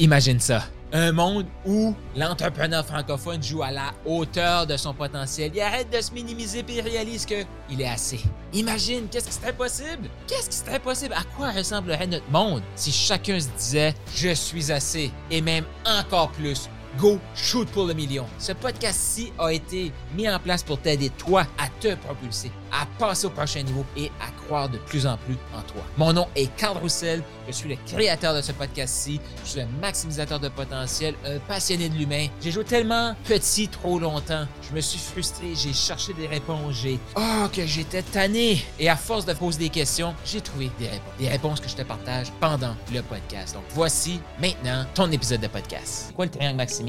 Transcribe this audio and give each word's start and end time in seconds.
Imagine 0.00 0.40
ça. 0.40 0.64
Un 0.94 1.12
monde 1.12 1.44
où 1.66 1.94
l'entrepreneur 2.16 2.86
francophone 2.86 3.42
joue 3.42 3.62
à 3.62 3.70
la 3.70 3.92
hauteur 4.06 4.66
de 4.66 4.78
son 4.78 4.94
potentiel. 4.94 5.52
Il 5.54 5.60
arrête 5.60 5.92
de 5.94 6.00
se 6.00 6.10
minimiser 6.10 6.64
et 6.66 6.80
réalise 6.80 7.26
qu'il 7.26 7.80
est 7.80 7.86
assez. 7.86 8.18
Imagine, 8.54 9.08
qu'est-ce 9.10 9.26
qui 9.28 9.34
serait 9.34 9.52
possible? 9.52 10.08
Qu'est-ce 10.26 10.48
qui 10.48 10.56
serait 10.56 10.80
possible? 10.80 11.12
À 11.12 11.22
quoi 11.36 11.50
ressemblerait 11.50 12.06
notre 12.06 12.28
monde 12.30 12.62
si 12.76 12.90
chacun 12.90 13.38
se 13.38 13.48
disait 13.58 13.94
Je 14.16 14.30
suis 14.30 14.72
assez 14.72 15.10
et 15.30 15.42
même 15.42 15.64
encore 15.86 16.30
plus 16.30 16.70
Go 16.98 17.18
Shoot 17.34 17.68
pour 17.68 17.84
le 17.84 17.92
million. 17.92 18.26
Ce 18.38 18.52
podcast-ci 18.52 19.34
a 19.38 19.52
été 19.52 19.92
mis 20.16 20.28
en 20.30 20.38
place 20.38 20.62
pour 20.62 20.80
t'aider 20.80 21.10
toi 21.10 21.46
à 21.58 21.68
te 21.78 21.94
propulser, 21.94 22.50
à 22.72 22.86
passer 22.98 23.26
au 23.26 23.30
prochain 23.30 23.62
niveau 23.62 23.84
et 23.96 24.10
à 24.20 24.30
de 24.50 24.78
plus 24.78 25.06
en 25.06 25.16
plus 25.16 25.36
en 25.54 25.62
toi. 25.62 25.82
Mon 25.96 26.12
nom 26.12 26.26
est 26.34 26.54
Carl 26.56 26.76
Roussel, 26.76 27.22
je 27.46 27.52
suis 27.52 27.68
le 27.68 27.76
créateur 27.86 28.34
de 28.34 28.42
ce 28.42 28.50
podcast-ci, 28.50 29.20
je 29.44 29.48
suis 29.50 29.60
un 29.60 29.68
maximisateur 29.80 30.40
de 30.40 30.48
potentiel, 30.48 31.14
un 31.24 31.38
passionné 31.38 31.88
de 31.88 31.94
l'humain. 31.94 32.26
J'ai 32.42 32.50
joué 32.50 32.64
tellement 32.64 33.14
petit 33.24 33.68
trop 33.68 33.98
longtemps, 33.98 34.46
je 34.68 34.74
me 34.74 34.80
suis 34.80 34.98
frustré, 34.98 35.54
j'ai 35.54 35.72
cherché 35.72 36.12
des 36.14 36.26
réponses, 36.26 36.74
j'ai 36.82 36.98
oh 37.16 37.46
que 37.52 37.64
j'étais 37.64 38.02
tanné 38.02 38.64
et 38.78 38.88
à 38.88 38.96
force 38.96 39.24
de 39.24 39.32
poser 39.32 39.60
des 39.60 39.68
questions, 39.68 40.14
j'ai 40.24 40.40
trouvé 40.40 40.70
des 40.78 40.88
réponses, 40.88 41.12
des 41.18 41.28
réponses 41.28 41.60
que 41.60 41.68
je 41.68 41.76
te 41.76 41.82
partage 41.82 42.26
pendant 42.40 42.74
le 42.92 43.02
podcast. 43.02 43.54
Donc 43.54 43.64
voici 43.70 44.20
maintenant 44.40 44.84
ton 44.94 45.10
épisode 45.12 45.40
de 45.40 45.46
podcast. 45.46 46.06
C'est 46.08 46.14
quoi 46.14 46.24
le 46.24 46.30
triangle 46.30 46.56
maximum 46.56 46.80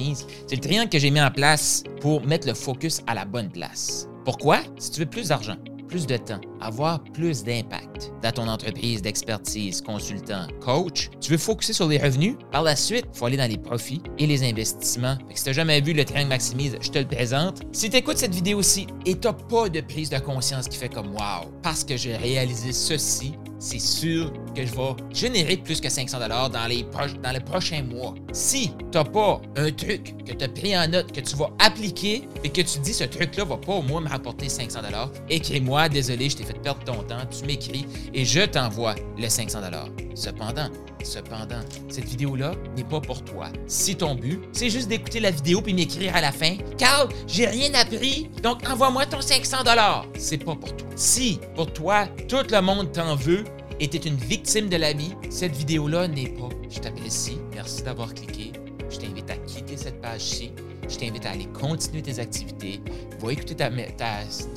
c'est 0.48 0.56
le 0.56 0.62
triangle 0.62 0.90
que 0.90 1.00
j'ai 1.00 1.12
mis 1.12 1.22
en 1.22 1.32
place 1.32 1.84
pour 2.00 2.26
mettre 2.26 2.48
le 2.48 2.54
focus 2.54 3.02
à 3.08 3.14
la 3.14 3.26
bonne 3.26 3.50
place. 3.50 4.08
Pourquoi? 4.26 4.60
Si 4.78 4.92
tu 4.92 5.02
veux 5.02 5.06
plus 5.06 5.30
d'argent, 5.30 5.56
plus 5.92 6.08
de 6.08 6.16
temps, 6.16 6.40
avoir 6.62 7.04
plus 7.04 7.44
d'impact 7.44 8.14
dans 8.24 8.32
ton 8.32 8.48
entreprise 8.48 9.02
d'expertise, 9.02 9.82
consultant, 9.82 10.48
coach, 10.62 11.10
tu 11.20 11.32
veux 11.32 11.38
focuser 11.38 11.74
sur 11.74 11.90
les 11.90 11.98
revenus? 11.98 12.36
Par 12.50 12.64
la 12.64 12.78
suite, 12.78 13.06
il 13.14 13.18
faut 13.18 13.26
aller 13.26 13.36
dans 13.36 13.50
les 13.50 13.58
profits 13.58 14.02
et 14.18 14.26
les 14.26 14.50
investissements. 14.50 15.18
si 15.36 15.44
tu 15.44 15.50
n'as 15.50 15.54
jamais 15.54 15.82
vu 15.82 15.92
le 15.92 16.06
triangle 16.06 16.30
maximise, 16.30 16.78
je 16.80 16.90
te 16.90 17.00
le 17.00 17.06
présente. 17.06 17.64
Si 17.74 17.90
tu 17.90 17.98
écoutes 17.98 18.18
cette 18.18 18.34
vidéo-ci 18.34 18.88
et 19.06 19.20
tu 19.20 19.28
n'as 19.28 19.34
pas 19.34 19.68
de 19.68 19.82
prise 19.82 20.10
de 20.10 20.18
conscience 20.18 20.70
qui 20.70 20.78
fait 20.78 20.90
comme 20.90 21.10
Wow, 21.12 21.52
parce 21.62 21.84
que 21.84 21.98
j'ai 21.98 22.16
réalisé 22.16 22.72
ceci, 22.72 23.34
c'est 23.60 23.80
sûr 23.80 24.32
que 24.54 24.66
je 24.66 24.74
vais 24.74 24.96
générer 25.14 25.58
plus 25.58 25.80
que 25.82 25.90
500 25.90 26.20
dollars 26.20 26.50
dans 26.50 26.68
les 26.68 26.86
les 27.34 27.40
prochains 27.40 27.84
mois. 27.84 28.14
Si 28.34 28.72
tu 28.92 28.98
n'as 28.98 29.04
pas 29.04 29.42
un 29.56 29.72
truc 29.72 30.26
que 30.26 30.34
tu 30.34 30.44
as 30.44 30.50
pris 30.50 30.78
en 30.78 30.88
note 30.88 31.12
que 31.12 31.22
tu 31.22 31.36
vas 31.36 31.50
appliquer 31.60 32.28
et 32.44 32.50
que 32.50 32.62
tu 32.62 32.80
dis 32.80 32.94
ce 32.94 33.04
truc-là 33.04 33.46
va 33.46 33.58
pas 33.58 33.74
au 33.74 33.82
moins 33.82 34.02
me 34.02 34.10
rapporter 34.10 34.50
500 34.50 34.82
dollars, 34.82 35.12
écris-moi, 35.30 35.90
désolé, 35.90 36.30
je 36.30 36.38
t'ai 36.38 36.44
fait 36.44 36.60
perdre 36.62 36.84
ton 36.84 37.04
temps, 37.04 37.26
tu 37.30 37.46
m'écris 37.46 37.86
et 38.14 38.26
je 38.26 38.42
t'envoie 38.42 38.96
le 39.18 39.30
500 39.30 39.62
dollars. 39.62 39.90
Cependant, 40.16 40.70
cependant, 41.04 41.62
cette 41.90 42.06
vidéo-là 42.06 42.54
n'est 42.76 42.84
pas 42.84 43.00
pour 43.00 43.24
toi. 43.24 43.48
Si 43.68 43.96
ton 43.96 44.16
but, 44.16 44.42
c'est 44.52 44.70
juste 44.70 44.88
d'écouter 44.90 45.20
la 45.20 45.32
vidéo 45.32 45.62
puis 45.62 45.74
m'écrire 45.74 46.16
à 46.16 46.22
la 46.22 46.32
fin, 46.32 46.58
Carl, 46.78 47.10
j'ai 47.28 47.48
rien 47.48 47.74
appris, 47.74 48.30
donc 48.44 48.68
envoie-moi 48.70 49.06
ton 49.06 49.22
500 49.22 49.64
dollars. 49.64 50.06
C'est 50.18 50.44
pas 50.44 50.56
pour 50.56 50.76
toi. 50.76 50.88
Si 50.96 51.40
pour 51.56 51.72
toi, 51.72 52.08
tout 52.28 52.44
le 52.50 52.62
monde 52.62 52.92
t'en 52.92 53.16
veut, 53.16 53.46
et 53.82 53.88
tu 53.88 53.98
une 54.08 54.16
victime 54.16 54.70
de 54.70 54.78
la 54.78 54.94
vie, 54.94 55.14
cette 55.32 55.56
vidéo-là 55.56 56.08
n'est 56.08 56.30
pas. 56.30 56.50
Je 56.70 56.80
t'apprécie. 56.80 57.40
Merci 57.56 57.82
d'avoir 57.82 58.14
cliqué. 58.14 58.52
Je 58.92 58.98
t'invite 58.98 59.30
à 59.32 59.36
quitter 59.38 59.76
cette 59.76 60.00
page-ci. 60.00 60.52
Je 60.88 60.98
t'invite 60.98 61.26
à 61.26 61.32
aller 61.32 61.48
continuer 61.48 62.04
tes 62.04 62.20
activités. 62.20 62.80
Va 63.20 63.34
écouter 63.34 63.56
ta, 63.56 63.72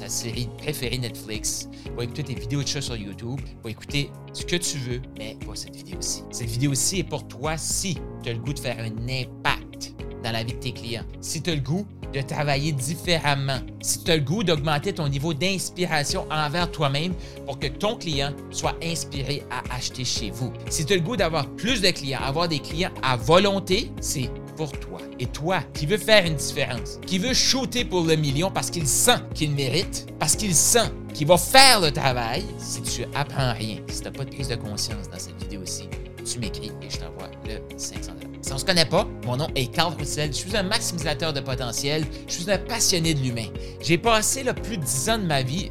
série 0.08 0.50
préférée 0.58 0.98
Netflix. 0.98 1.70
Va 1.97 2.05
écouter 2.05 2.22
tes 2.22 2.34
vidéos 2.34 2.62
de 2.62 2.69
chat 2.69 2.83
sur 2.83 2.97
YouTube. 2.97 3.41
Va 3.62 3.70
écouter 3.70 4.11
ce 4.34 4.44
que 4.44 4.56
tu 4.56 4.77
veux, 4.77 5.00
mais 5.19 5.38
pas 5.47 5.55
cette 5.55 5.75
vidéo-ci. 5.75 6.22
Cette 6.31 6.50
vidéo-ci 6.50 6.98
est 6.98 7.09
pour 7.09 7.27
toi 7.27 7.56
si 7.56 7.97
tu 8.22 8.28
as 8.28 8.34
le 8.34 8.41
goût 8.41 8.53
de 8.53 8.59
faire 8.59 8.77
un 8.78 9.09
impact 9.09 9.94
dans 10.22 10.33
la 10.33 10.44
vie 10.44 10.53
de 10.53 10.59
tes 10.59 10.72
clients. 10.72 11.05
Si 11.22 11.41
tu 11.41 11.50
as 11.50 11.55
le 11.55 11.62
goût 11.62 11.86
de 12.15 12.20
travailler 12.23 12.73
différemment, 12.73 13.59
si 13.81 14.03
tu 14.05 14.11
as 14.11 14.17
le 14.17 14.23
goût 14.23 14.45
d'augmenter 14.45 14.93
ton 14.93 15.09
niveau 15.09 15.34
d'inspiration 15.34 16.27
envers 16.31 16.71
toi-même 16.71 17.12
pour 17.44 17.59
que 17.59 17.66
ton 17.66 17.97
client 17.97 18.33
soit 18.50 18.77
inspiré 18.83 19.43
à 19.50 19.75
acheter 19.75 20.05
chez 20.05 20.31
vous, 20.31 20.53
si 20.71 20.87
tu 20.87 20.93
as 20.93 20.97
le 20.97 21.03
goût 21.03 21.16
d'avoir 21.16 21.47
plus 21.56 21.83
de 21.83 21.91
clients, 21.91 22.21
avoir 22.22 22.49
des 22.49 22.61
clients 22.61 22.93
à 23.03 23.16
volonté, 23.16 23.91
c'est 24.00 24.31
pour 24.56 24.71
toi. 24.72 25.00
Et 25.19 25.27
toi 25.27 25.61
qui 25.75 25.87
veux 25.87 25.99
faire 25.99 26.25
une 26.25 26.37
différence, 26.37 27.00
qui 27.06 27.19
veut 27.19 27.34
shooter 27.34 27.84
pour 27.84 28.05
le 28.05 28.15
million 28.15 28.50
parce 28.50 28.71
qu'il 28.71 28.87
sent 28.87 29.19
qu'il 29.34 29.50
mérite, 29.50 30.06
parce 30.21 30.37
qu'il 30.37 30.55
sent 30.55 30.91
qu'il 31.12 31.27
va 31.27 31.37
faire 31.37 31.81
le 31.81 31.91
travail, 31.91 32.44
si 32.59 32.83
tu 32.83 33.05
apprends 33.15 33.53
rien, 33.55 33.78
si 33.88 33.99
tu 33.99 34.05
n'as 34.05 34.12
pas 34.12 34.25
de 34.25 34.31
prise 34.31 34.49
de 34.49 34.56
conscience 34.56 35.09
dans 35.11 35.19
cette 35.19 35.41
vidéo-ci, 35.43 35.88
tu 36.25 36.38
m'écris 36.38 36.71
et 36.81 36.91
je 36.91 36.99
t'envoie 36.99 37.31
le 37.47 37.59
500 37.77 38.00
si 38.03 38.03
on 38.54 38.59
se 38.59 38.65
connaît 38.65 38.84
pas, 38.84 39.09
mon 39.26 39.37
nom 39.37 39.48
est 39.56 39.66
Carl 39.66 39.92
Roussel, 39.98 40.32
je 40.32 40.38
suis 40.38 40.56
un 40.56 40.62
maximisateur 40.62 41.32
de 41.32 41.41
potentiel, 41.41 42.04
je 42.28 42.34
suis 42.34 42.50
un 42.50 42.59
passionné 42.59 43.12
de 43.12 43.20
l'humain. 43.20 43.48
J'ai 43.81 43.98
passé 43.98 44.44
plus 44.62 44.78
de 44.78 44.84
10 44.84 45.10
ans 45.10 45.19
de 45.19 45.25
ma 45.25 45.42
vie 45.42 45.70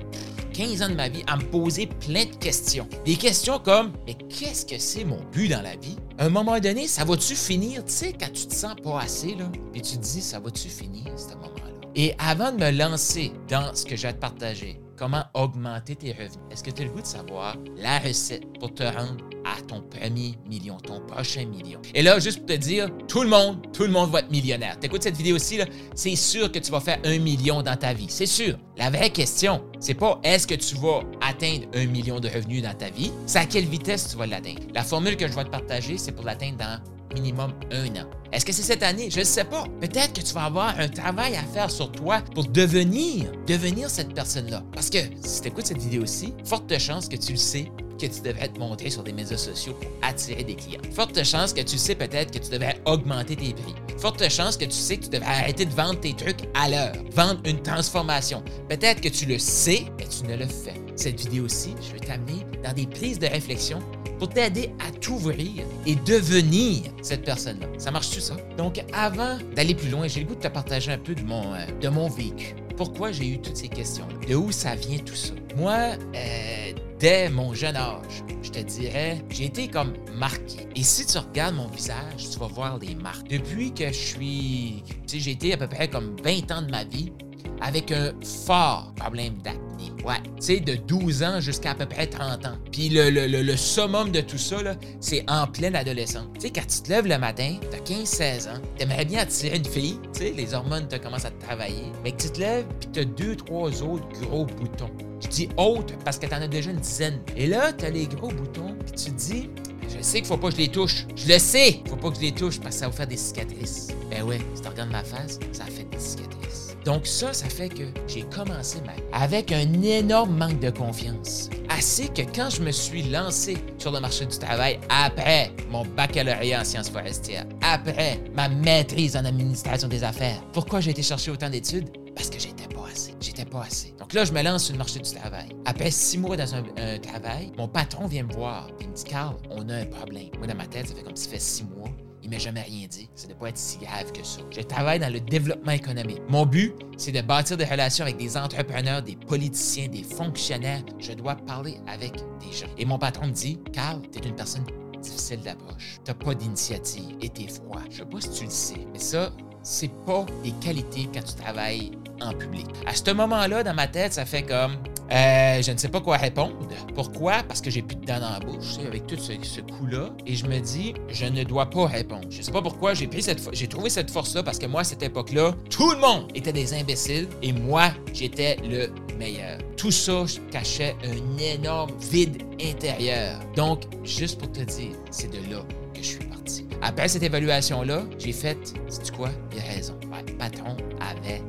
15 0.53 0.81
ans 0.83 0.89
de 0.89 0.95
ma 0.95 1.09
vie 1.09 1.23
à 1.25 1.37
me 1.37 1.43
poser 1.43 1.87
plein 1.87 2.25
de 2.25 2.35
questions. 2.35 2.87
Des 3.05 3.15
questions 3.15 3.57
comme 3.57 3.93
Mais 4.05 4.13
qu'est-ce 4.13 4.65
que 4.65 4.77
c'est 4.77 5.03
mon 5.03 5.19
but 5.31 5.47
dans 5.47 5.61
la 5.61 5.75
vie? 5.77 5.97
À 6.19 6.25
un 6.25 6.29
moment 6.29 6.59
donné, 6.59 6.87
ça 6.87 7.05
va-tu 7.05 7.35
finir? 7.35 7.83
Tu 7.85 7.91
sais, 7.91 8.13
quand 8.13 8.31
tu 8.31 8.45
te 8.45 8.53
sens 8.53 8.75
pas 8.83 9.01
assez, 9.01 9.33
là, 9.33 9.45
puis 9.71 9.81
tu 9.81 9.97
te 9.97 10.03
dis 10.03 10.21
Ça 10.21 10.39
va-tu 10.39 10.69
finir, 10.69 11.05
ce 11.17 11.33
moment-là? 11.33 11.89
Et 11.95 12.13
avant 12.19 12.51
de 12.51 12.57
me 12.57 12.69
lancer 12.69 13.31
dans 13.49 13.73
ce 13.73 13.83
que 13.83 13.95
je 13.95 14.03
vais 14.03 14.13
te 14.13 14.19
partager, 14.19 14.79
comment 14.95 15.23
augmenter 15.33 15.95
tes 15.95 16.11
revenus, 16.11 16.37
est-ce 16.51 16.63
que 16.63 16.69
tu 16.69 16.83
as 16.83 16.85
le 16.85 16.91
goût 16.91 17.01
de 17.01 17.07
savoir 17.07 17.55
la 17.75 17.97
recette 17.97 18.43
pour 18.59 18.75
te 18.75 18.83
rendre 18.83 19.25
à 19.45 19.61
ton 19.61 19.81
premier 19.81 20.35
million, 20.47 20.77
ton 20.77 20.99
prochain 21.01 21.45
million. 21.45 21.79
Et 21.93 22.01
là, 22.01 22.19
juste 22.19 22.39
pour 22.39 22.47
te 22.47 22.53
dire, 22.53 22.89
tout 23.07 23.23
le 23.23 23.29
monde, 23.29 23.57
tout 23.73 23.83
le 23.83 23.89
monde 23.89 24.11
va 24.11 24.19
être 24.19 24.31
millionnaire. 24.31 24.79
T'écoutes 24.79 25.03
cette 25.03 25.17
vidéo-ci, 25.17 25.59
c'est 25.95 26.15
sûr 26.15 26.51
que 26.51 26.59
tu 26.59 26.71
vas 26.71 26.79
faire 26.79 26.99
un 27.03 27.19
million 27.19 27.61
dans 27.61 27.75
ta 27.75 27.93
vie. 27.93 28.07
C'est 28.09 28.25
sûr. 28.25 28.57
La 28.77 28.89
vraie 28.89 29.09
question, 29.09 29.63
c'est 29.79 29.93
pas 29.93 30.19
est-ce 30.23 30.47
que 30.47 30.55
tu 30.55 30.75
vas 30.75 31.01
atteindre 31.21 31.65
un 31.73 31.85
million 31.85 32.19
de 32.19 32.27
revenus 32.27 32.63
dans 32.63 32.73
ta 32.73 32.89
vie, 32.89 33.11
c'est 33.25 33.39
à 33.39 33.45
quelle 33.45 33.65
vitesse 33.65 34.09
tu 34.09 34.17
vas 34.17 34.27
l'atteindre. 34.27 34.61
La 34.73 34.83
formule 34.83 35.17
que 35.17 35.27
je 35.27 35.33
vais 35.33 35.43
te 35.43 35.49
partager, 35.49 35.97
c'est 35.97 36.11
pour 36.11 36.25
l'atteindre 36.25 36.57
dans 36.57 36.79
minimum 37.13 37.53
un 37.71 37.87
an. 38.01 38.09
Est-ce 38.31 38.45
que 38.45 38.51
c'est 38.51 38.63
cette 38.63 38.81
année? 38.81 39.09
Je 39.11 39.19
ne 39.19 39.23
sais 39.23 39.43
pas. 39.43 39.65
Peut-être 39.79 40.13
que 40.13 40.21
tu 40.21 40.33
vas 40.33 40.45
avoir 40.45 40.79
un 40.79 40.87
travail 40.87 41.35
à 41.35 41.43
faire 41.43 41.69
sur 41.69 41.91
toi 41.91 42.21
pour 42.33 42.45
devenir, 42.45 43.31
devenir 43.45 43.89
cette 43.89 44.13
personne-là. 44.13 44.63
Parce 44.73 44.89
que 44.89 44.97
si 45.23 45.41
tu 45.41 45.49
écoutes 45.49 45.67
cette 45.67 45.81
vidéo-ci, 45.81 46.33
forte 46.43 46.75
chance 46.79 47.07
que 47.07 47.15
tu 47.15 47.33
le 47.33 47.37
sais 47.37 47.71
que 47.99 48.05
tu 48.05 48.21
devrais 48.21 48.47
te 48.47 48.59
montrer 48.59 48.89
sur 48.89 49.03
des 49.03 49.13
médias 49.13 49.37
sociaux 49.37 49.73
pour 49.73 49.89
attirer 50.01 50.43
des 50.43 50.55
clients. 50.55 50.81
Forte 50.91 51.23
chance 51.23 51.53
que 51.53 51.61
tu 51.61 51.77
sais 51.77 51.95
peut-être 51.95 52.31
que 52.31 52.43
tu 52.43 52.51
devrais 52.51 52.79
augmenter 52.85 53.35
tes 53.35 53.53
prix. 53.53 53.75
Forte 53.97 54.27
chance 54.29 54.57
que 54.57 54.65
tu 54.65 54.71
sais 54.71 54.97
que 54.97 55.05
tu 55.05 55.09
devrais 55.09 55.29
arrêter 55.29 55.65
de 55.65 55.73
vendre 55.73 55.99
tes 55.99 56.13
trucs 56.13 56.41
à 56.53 56.69
l'heure. 56.69 56.93
Vendre 57.11 57.41
une 57.45 57.61
transformation. 57.61 58.43
Peut-être 58.69 59.01
que 59.01 59.09
tu 59.09 59.25
le 59.25 59.37
sais, 59.37 59.85
mais 59.97 60.05
tu 60.07 60.27
ne 60.27 60.35
le 60.35 60.45
fais. 60.45 60.73
Cette 60.95 61.19
vidéo-ci, 61.19 61.73
je 61.81 61.93
vais 61.93 61.99
t'amener 61.99 62.45
dans 62.63 62.73
des 62.73 62.85
prises 62.85 63.19
de 63.19 63.27
réflexion 63.27 63.79
pour 64.19 64.29
t'aider 64.29 64.71
à 64.79 64.91
t'ouvrir 64.91 65.65
et 65.85 65.95
devenir 65.95 66.83
cette 67.01 67.25
personne-là. 67.25 67.67
Ça 67.77 67.91
marche-tu 67.91 68.21
ça? 68.21 68.37
Donc, 68.57 68.83
avant 68.93 69.37
d'aller 69.55 69.75
plus 69.75 69.89
loin, 69.89 70.07
j'ai 70.07 70.21
le 70.21 70.27
goût 70.27 70.35
de 70.35 70.39
te 70.41 70.47
partager 70.47 70.91
un 70.91 70.97
peu 70.97 71.15
de 71.15 71.23
mon, 71.23 71.53
euh, 71.53 71.65
de 71.81 71.89
mon 71.89 72.07
vécu. 72.07 72.55
Pourquoi 72.77 73.11
j'ai 73.11 73.27
eu 73.27 73.39
toutes 73.39 73.57
ces 73.57 73.67
questions 73.67 74.07
De 74.27 74.35
où 74.35 74.51
ça 74.51 74.75
vient 74.75 74.97
tout 74.99 75.15
ça? 75.15 75.33
Moi, 75.55 75.73
euh, 76.15 76.62
dès 77.03 77.27
mon 77.27 77.53
jeune 77.53 77.75
âge, 77.75 78.23
je 78.41 78.49
te 78.49 78.59
dirais, 78.59 79.21
j'ai 79.29 79.43
été 79.43 79.67
comme 79.67 79.91
marqué. 80.15 80.69
Et 80.73 80.83
si 80.83 81.05
tu 81.05 81.17
regardes 81.17 81.53
mon 81.53 81.67
visage, 81.67 82.29
tu 82.31 82.39
vas 82.39 82.47
voir 82.47 82.79
les 82.79 82.95
marques. 82.95 83.27
Depuis 83.27 83.73
que 83.73 83.87
je 83.87 83.91
suis, 83.91 84.83
tu 84.87 84.95
sais, 85.07 85.19
j'ai 85.19 85.31
été 85.31 85.53
à 85.53 85.57
peu 85.57 85.67
près 85.67 85.89
comme 85.89 86.15
20 86.23 86.49
ans 86.53 86.61
de 86.61 86.71
ma 86.71 86.85
vie 86.85 87.11
avec 87.59 87.91
un 87.91 88.13
fort 88.45 88.93
problème 88.95 89.33
d'acné. 89.43 89.91
Ouais, 90.05 90.21
tu 90.37 90.45
sais, 90.45 90.59
de 90.61 90.75
12 90.75 91.23
ans 91.23 91.41
jusqu'à 91.41 91.71
à 91.71 91.75
peu 91.75 91.85
près 91.85 92.07
30 92.07 92.45
ans. 92.45 92.57
Puis 92.71 92.87
le, 92.87 93.09
le, 93.09 93.27
le, 93.27 93.57
summum 93.57 94.09
de 94.09 94.21
tout 94.21 94.37
ça, 94.37 94.59
c'est 95.01 95.25
en 95.29 95.45
pleine 95.47 95.75
adolescence. 95.75 96.27
Tu 96.35 96.41
sais, 96.41 96.49
quand 96.51 96.65
tu 96.65 96.83
te 96.83 96.89
lèves 96.89 97.07
le 97.07 97.17
matin, 97.17 97.57
t'as 97.69 97.79
15-16 97.79 98.49
ans, 98.49 98.61
t'aimerais 98.77 99.03
bien 99.03 99.19
attirer 99.19 99.57
une 99.57 99.65
fille, 99.65 99.99
tu 100.13 100.19
sais, 100.19 100.31
les 100.31 100.53
hormones 100.53 100.87
te 100.87 100.95
commencent 100.95 101.25
à 101.25 101.31
travailler, 101.31 101.91
mais 102.01 102.13
que 102.13 102.21
tu 102.21 102.29
te 102.29 102.39
lèves, 102.39 102.65
puis 102.79 102.89
t'as 102.93 103.03
deux, 103.03 103.35
trois 103.35 103.83
autres 103.83 104.07
gros 104.21 104.45
boutons. 104.45 105.12
Je 105.23 105.27
dis 105.29 105.49
autres 105.57 105.93
parce 106.03 106.19
que 106.19 106.27
t'en 106.27 106.41
as 106.41 106.47
déjà 106.47 106.71
une 106.71 106.79
dizaine. 106.79 107.19
Et 107.37 107.47
là, 107.47 107.71
t'as 107.71 107.89
les 107.89 108.07
gros 108.07 108.27
boutons, 108.27 108.75
puis 108.85 109.05
tu 109.05 109.11
te 109.11 109.17
dis, 109.17 109.49
je 109.87 110.01
sais 110.01 110.17
qu'il 110.17 110.27
faut 110.27 110.37
pas 110.37 110.49
que 110.49 110.55
je 110.55 110.59
les 110.59 110.67
touche. 110.67 111.05
Je 111.15 111.31
le 111.31 111.39
sais, 111.39 111.81
faut 111.87 111.95
pas 111.95 112.09
que 112.09 112.17
je 112.17 112.21
les 112.21 112.31
touche 112.31 112.59
parce 112.59 112.75
que 112.75 112.79
ça 112.81 112.87
va 112.87 112.91
faire 112.91 113.07
des 113.07 113.17
cicatrices. 113.17 113.87
Ben 114.11 114.23
ouais, 114.23 114.39
si 114.53 114.61
tu 114.61 114.67
regardes 114.67 114.91
ma 114.91 115.03
face, 115.03 115.39
ça 115.51 115.65
fait 115.65 115.89
des 115.89 115.99
cicatrices. 115.99 116.75
Donc 116.85 117.07
ça, 117.07 117.31
ça 117.31 117.47
fait 117.47 117.69
que 117.69 117.83
j'ai 118.07 118.23
commencé 118.23 118.79
ma 118.85 119.17
avec 119.17 119.53
un 119.53 119.81
énorme 119.81 120.35
manque 120.37 120.59
de 120.59 120.69
confiance. 120.69 121.49
Assez 121.69 122.09
que 122.09 122.23
quand 122.35 122.49
je 122.49 122.61
me 122.61 122.71
suis 122.71 123.03
lancé 123.03 123.57
sur 123.77 123.91
le 123.91 124.01
marché 124.01 124.25
du 124.25 124.37
travail 124.37 124.79
après 124.89 125.51
mon 125.71 125.85
baccalauréat 125.85 126.61
en 126.61 126.65
sciences 126.65 126.89
forestières, 126.89 127.45
après 127.61 128.19
ma 128.35 128.49
maîtrise 128.49 129.15
en 129.15 129.23
administration 129.23 129.87
des 129.87 130.03
affaires, 130.03 130.43
pourquoi 130.51 130.81
j'ai 130.81 130.91
été 130.91 131.01
chercher 131.01 131.31
autant 131.31 131.49
d'études? 131.49 131.89
Parce 132.15 132.29
que 132.29 132.39
j'étais 132.39 132.67
pas 132.67 132.85
assez. 132.91 133.13
Assez. 133.61 133.93
Donc 133.99 134.13
là, 134.13 134.25
je 134.25 134.33
me 134.33 134.41
lance 134.41 134.65
sur 134.65 134.73
le 134.73 134.79
marché 134.79 134.99
du 134.99 135.11
travail. 135.11 135.49
Après 135.65 135.91
six 135.91 136.17
mois 136.17 136.35
dans 136.35 136.55
un, 136.55 136.63
travail, 136.99 137.51
mon 137.57 137.67
patron 137.67 138.07
vient 138.07 138.23
me 138.23 138.33
voir 138.33 138.67
et 138.79 138.87
me 138.87 138.93
dit 138.93 139.03
Carl, 139.03 139.35
on 139.51 139.69
a 139.69 139.75
un 139.75 139.85
problème. 139.85 140.29
Moi, 140.37 140.47
dans 140.47 140.55
ma 140.55 140.65
tête, 140.65 140.87
ça 140.87 140.95
fait 140.95 141.03
comme 141.03 141.15
ça 141.15 141.29
fait 141.29 141.39
six 141.39 141.63
mois 141.63 141.89
il 142.23 142.29
m'a 142.29 142.37
jamais 142.37 142.61
rien 142.61 142.87
dit. 142.87 143.09
Ça 143.15 143.27
ne 143.27 143.33
pas 143.33 143.49
être 143.49 143.57
si 143.57 143.77
grave 143.77 144.11
que 144.13 144.25
ça. 144.25 144.39
Je 144.49 144.61
travaille 144.61 144.99
dans 144.99 145.11
le 145.11 145.19
développement 145.19 145.73
économique. 145.73 146.21
Mon 146.29 146.45
but, 146.45 146.73
c'est 146.97 147.11
de 147.11 147.21
bâtir 147.21 147.57
des 147.57 147.65
relations 147.65 148.05
avec 148.05 148.17
des 148.17 148.37
entrepreneurs, 148.37 149.01
des 149.01 149.17
politiciens, 149.17 149.89
des 149.89 150.03
fonctionnaires. 150.03 150.83
Je 150.99 151.11
dois 151.11 151.35
parler 151.35 151.77
avec 151.85 152.13
des 152.39 152.51
gens. 152.53 152.69
Et 152.77 152.85
mon 152.85 152.97
patron 152.97 153.27
me 153.27 153.33
dit, 153.33 153.59
Carl, 153.73 154.01
tu 154.11 154.19
es 154.19 154.27
une 154.27 154.35
personne 154.35 154.63
difficile 155.01 155.41
d'approche. 155.41 155.99
T'as 156.05 156.13
pas 156.13 156.33
d'initiative 156.33 157.17
et 157.21 157.27
t'es 157.27 157.47
froid. 157.47 157.81
Je 157.89 157.97
sais 157.97 158.05
pas 158.05 158.21
si 158.21 158.29
tu 158.29 158.45
le 158.45 158.49
sais, 158.49 158.87
mais 158.93 158.99
ça, 158.99 159.33
c'est 159.61 159.91
pas 160.05 160.25
des 160.43 160.51
qualités 160.53 161.09
quand 161.13 161.23
tu 161.23 161.35
travailles 161.35 161.91
public. 162.31 162.67
À 162.85 162.95
ce 162.95 163.11
moment-là, 163.11 163.63
dans 163.63 163.73
ma 163.73 163.87
tête, 163.87 164.13
ça 164.13 164.25
fait 164.25 164.43
comme 164.43 164.77
euh, 165.11 165.61
je 165.61 165.71
ne 165.71 165.77
sais 165.77 165.89
pas 165.89 166.01
quoi 166.01 166.17
répondre. 166.17 166.53
Pourquoi? 166.95 167.43
Parce 167.47 167.61
que 167.61 167.69
j'ai 167.69 167.81
plus 167.81 167.95
de 167.95 168.05
dents 168.05 168.19
dans 168.19 168.31
la 168.31 168.39
bouche, 168.39 168.79
avec 168.85 169.05
tout 169.05 169.17
ce, 169.17 169.61
coup-là. 169.61 170.09
Et 170.25 170.35
je 170.35 170.45
me 170.47 170.59
dis, 170.59 170.93
je 171.09 171.25
ne 171.25 171.43
dois 171.43 171.69
pas 171.69 171.87
répondre. 171.87 172.25
Je 172.29 172.37
ne 172.37 172.41
sais 172.41 172.51
pas 172.51 172.61
pourquoi 172.61 172.93
j'ai 172.93 173.07
pris 173.07 173.21
cette 173.21 173.41
j'ai 173.53 173.67
trouvé 173.67 173.89
cette 173.89 174.09
force-là 174.09 174.43
parce 174.43 174.59
que 174.59 174.65
moi, 174.65 174.81
à 174.81 174.83
cette 174.83 175.03
époque-là, 175.03 175.53
tout 175.69 175.91
le 175.91 175.97
monde 175.97 176.27
était 176.33 176.53
des 176.53 176.73
imbéciles 176.73 177.27
et 177.41 177.51
moi, 177.51 177.91
j'étais 178.13 178.57
le 178.63 178.89
meilleur. 179.17 179.59
Tout 179.77 179.91
ça 179.91 180.23
cachait 180.51 180.95
un 181.03 181.37
énorme 181.37 181.91
vide 181.99 182.41
intérieur. 182.61 183.39
Donc, 183.55 183.83
juste 184.03 184.39
pour 184.39 184.51
te 184.51 184.61
dire, 184.61 184.93
c'est 185.11 185.29
de 185.29 185.51
là 185.51 185.61
que 185.93 186.01
je 186.01 186.07
suis 186.07 186.25
parti. 186.25 186.65
Après 186.81 187.07
cette 187.07 187.23
évaluation-là, 187.23 188.03
j'ai 188.17 188.33
fait, 188.33 188.57
sais-tu 188.89 189.11
quoi? 189.11 189.29
Il 189.53 189.59
a 189.59 189.63
raison. 189.63 189.95
Patron 190.37 190.77
avait 190.99 191.41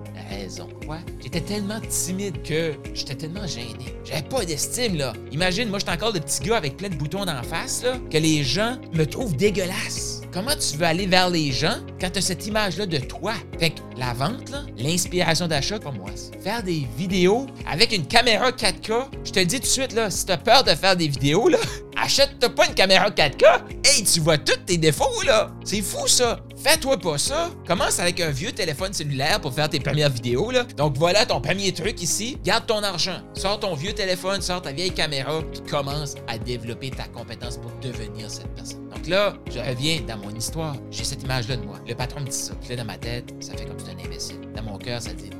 J'étais 1.22 1.40
tellement 1.40 1.80
timide 1.88 2.42
que 2.42 2.74
j'étais 2.92 3.14
tellement 3.14 3.46
gêné. 3.46 3.96
J'avais 4.04 4.22
pas 4.22 4.44
d'estime, 4.44 4.96
là. 4.96 5.12
Imagine, 5.32 5.68
moi, 5.68 5.78
j'étais 5.78 5.92
encore 5.92 6.12
le 6.12 6.20
petit 6.20 6.42
gars 6.44 6.56
avec 6.56 6.76
plein 6.76 6.88
de 6.88 6.94
boutons 6.94 7.24
d'en 7.24 7.42
face, 7.42 7.82
là, 7.82 7.96
que 8.10 8.18
les 8.18 8.44
gens 8.44 8.76
me 8.92 9.04
trouvent 9.04 9.36
dégueulasse. 9.36 10.22
Comment 10.32 10.56
tu 10.56 10.76
veux 10.76 10.86
aller 10.86 11.06
vers 11.06 11.30
les 11.30 11.52
gens 11.52 11.76
quand 12.00 12.10
tu 12.10 12.18
as 12.18 12.22
cette 12.22 12.46
image-là 12.46 12.86
de 12.86 12.98
toi? 12.98 13.34
Fait 13.58 13.70
que 13.70 13.80
la 13.96 14.12
vente, 14.12 14.52
l'inspiration 14.76 15.46
d'achat, 15.46 15.78
comme 15.78 15.96
moi, 15.96 16.10
faire 16.42 16.62
des 16.62 16.86
vidéos 16.98 17.46
avec 17.70 17.92
une 17.92 18.06
caméra 18.06 18.50
4K, 18.50 19.06
je 19.24 19.30
te 19.30 19.40
dis 19.40 19.56
tout 19.56 19.62
de 19.62 19.66
suite, 19.66 19.92
là, 19.92 20.10
si 20.10 20.26
t'as 20.26 20.36
peur 20.36 20.64
de 20.64 20.70
faire 20.70 20.96
des 20.96 21.08
vidéos, 21.08 21.48
là, 21.48 21.58
achète-toi 21.96 22.48
pas 22.48 22.66
une 22.66 22.74
caméra 22.74 23.10
4K. 23.10 23.60
Hey, 23.84 24.02
tu 24.02 24.20
vois 24.20 24.38
tous 24.38 24.58
tes 24.66 24.76
défauts, 24.76 25.22
là. 25.24 25.52
C'est 25.64 25.82
fou, 25.82 26.08
ça. 26.08 26.40
Fais-toi 26.64 26.96
pas 26.96 27.18
ça. 27.18 27.50
Commence 27.66 27.98
avec 27.98 28.20
un 28.20 28.30
vieux 28.30 28.50
téléphone 28.50 28.94
cellulaire 28.94 29.38
pour 29.38 29.52
faire 29.52 29.68
tes 29.68 29.80
premières 29.80 30.08
vidéos, 30.08 30.50
là. 30.50 30.64
Donc 30.78 30.96
voilà 30.96 31.26
ton 31.26 31.38
premier 31.38 31.72
truc 31.72 32.00
ici. 32.00 32.38
Garde 32.42 32.66
ton 32.66 32.82
argent. 32.82 33.20
Sors 33.34 33.60
ton 33.60 33.74
vieux 33.74 33.92
téléphone, 33.92 34.40
sors 34.40 34.62
ta 34.62 34.72
vieille 34.72 34.90
caméra, 34.90 35.42
puis 35.42 35.60
commence 35.70 36.14
à 36.26 36.38
développer 36.38 36.88
ta 36.88 37.04
compétence 37.04 37.58
pour 37.58 37.70
devenir 37.82 38.30
cette 38.30 38.48
personne. 38.54 38.88
Donc 38.88 39.06
là, 39.08 39.34
je 39.52 39.58
reviens 39.58 40.00
dans 40.08 40.16
mon 40.16 40.34
histoire. 40.34 40.74
J'ai 40.90 41.04
cette 41.04 41.22
image-là 41.22 41.56
de 41.56 41.66
moi. 41.66 41.80
Le 41.86 41.94
patron 41.94 42.20
me 42.20 42.28
dit 42.28 42.32
ça. 42.32 42.54
Puis 42.62 42.70
là, 42.70 42.76
dans 42.76 42.86
ma 42.86 42.96
tête, 42.96 43.34
ça 43.40 43.54
fait 43.54 43.66
comme 43.66 43.78
si 43.78 43.90
un 43.90 44.02
imbécile. 44.02 44.40
Dans 44.56 44.62
mon 44.62 44.78
cœur, 44.78 45.02
ça 45.02 45.12
dit. 45.12 45.33